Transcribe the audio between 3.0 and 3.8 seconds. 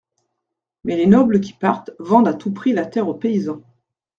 au paysan.